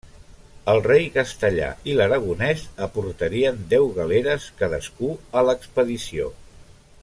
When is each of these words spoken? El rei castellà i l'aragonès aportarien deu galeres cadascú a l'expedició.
El 0.71 0.79
rei 0.85 1.03
castellà 1.17 1.67
i 1.91 1.97
l'aragonès 1.99 2.63
aportarien 2.87 3.61
deu 3.75 3.87
galeres 3.99 4.49
cadascú 4.63 5.15
a 5.41 5.45
l'expedició. 5.51 6.35